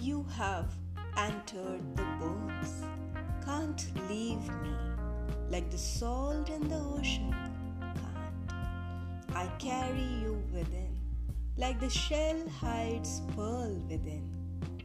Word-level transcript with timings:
You 0.00 0.24
have 0.34 0.72
entered 1.18 1.94
the 1.94 2.04
bones, 2.18 2.84
can't 3.44 3.86
leave 4.08 4.48
me 4.62 4.74
like 5.50 5.70
the 5.70 5.76
salt 5.76 6.48
in 6.48 6.66
the 6.70 6.76
ocean. 6.76 7.34
Can't. 7.80 9.36
I 9.36 9.46
carry 9.58 10.08
you 10.22 10.42
within, 10.54 10.96
like 11.58 11.80
the 11.80 11.90
shell 11.90 12.48
hides 12.48 13.20
pearl 13.36 13.74
within, 13.90 14.26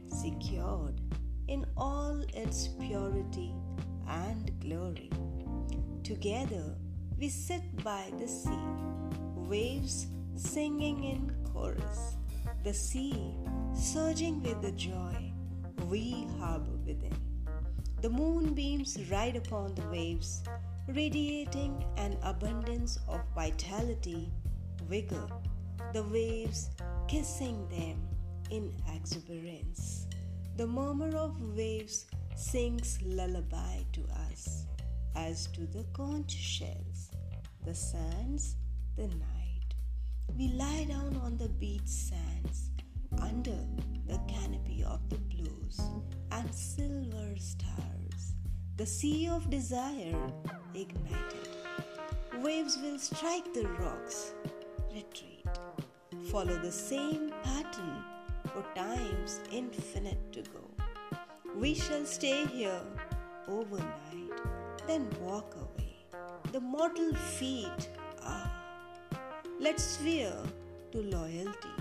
secured 0.06 1.00
in 1.48 1.64
all 1.78 2.22
its 2.34 2.68
purity 2.68 3.54
and 4.06 4.52
glory. 4.60 5.10
Together 6.02 6.76
we 7.18 7.30
sit 7.30 7.62
by 7.82 8.12
the 8.18 8.28
sea, 8.28 8.68
waves 9.48 10.08
singing 10.34 11.04
in 11.04 11.34
chorus. 11.54 12.16
The 12.64 12.74
sea 12.74 13.32
surging 13.76 14.42
with 14.42 14.62
the 14.62 14.72
joy 14.72 15.32
we 15.90 16.26
harbor 16.38 16.76
within. 16.86 17.14
The 18.00 18.08
moonbeams 18.08 18.98
ride 19.10 19.36
upon 19.36 19.74
the 19.74 19.86
waves, 19.88 20.42
radiating 20.88 21.84
an 21.98 22.16
abundance 22.22 22.98
of 23.06 23.20
vitality, 23.34 24.32
vigor, 24.88 25.28
the 25.92 26.02
waves 26.04 26.70
kissing 27.06 27.68
them 27.68 28.00
in 28.50 28.72
exuberance. 28.94 30.06
The 30.56 30.66
murmur 30.66 31.14
of 31.16 31.38
waves 31.54 32.06
sings 32.34 32.98
lullaby 33.04 33.82
to 33.92 34.04
us, 34.30 34.66
as 35.14 35.48
to 35.48 35.66
the 35.66 35.84
conch 35.92 36.30
shells, 36.30 37.10
the 37.64 37.74
sands, 37.74 38.56
the 38.96 39.08
night. 39.08 39.74
We 40.36 40.48
lie 40.48 40.86
down 40.88 41.20
on 41.22 41.36
the 41.36 41.48
beach 41.48 41.86
sands 41.86 42.70
under 43.20 43.58
the 44.06 44.18
canopy 44.28 44.84
of 44.84 45.00
the 45.08 45.16
blues 45.16 45.80
and 46.32 46.54
silver 46.54 47.36
stars. 47.36 48.34
The 48.76 48.86
sea 48.86 49.28
of 49.28 49.48
desire 49.50 50.30
ignited. 50.74 51.48
Waves 52.42 52.78
will 52.82 52.98
strike 52.98 53.52
the 53.54 53.66
rocks, 53.80 54.34
retreat, 54.92 55.46
follow 56.30 56.56
the 56.58 56.72
same 56.72 57.30
pattern 57.42 58.04
for 58.52 58.64
times 58.74 59.40
infinite 59.50 60.32
to 60.32 60.42
go. 60.42 60.70
We 61.56 61.74
shall 61.74 62.04
stay 62.04 62.44
here 62.46 62.82
overnight, 63.48 64.32
then 64.86 65.08
walk 65.20 65.54
away. 65.56 65.96
The 66.52 66.60
mortal 66.60 67.14
feet, 67.14 67.88
ah, 68.22 68.52
let's 69.58 69.98
swear 69.98 70.34
to 70.92 71.02
loyalty, 71.02 71.75